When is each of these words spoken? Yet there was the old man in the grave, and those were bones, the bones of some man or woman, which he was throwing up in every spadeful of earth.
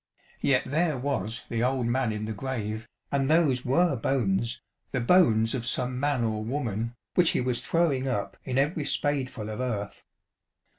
Yet 0.39 0.63
there 0.65 0.97
was 0.97 1.43
the 1.47 1.63
old 1.63 1.85
man 1.85 2.11
in 2.11 2.25
the 2.25 2.33
grave, 2.33 2.89
and 3.11 3.29
those 3.29 3.63
were 3.63 3.95
bones, 3.95 4.59
the 4.91 4.99
bones 4.99 5.53
of 5.53 5.63
some 5.67 5.99
man 5.99 6.23
or 6.23 6.43
woman, 6.43 6.95
which 7.13 7.29
he 7.29 7.39
was 7.41 7.61
throwing 7.61 8.07
up 8.07 8.35
in 8.43 8.57
every 8.57 8.83
spadeful 8.85 9.47
of 9.47 9.59
earth. 9.59 10.03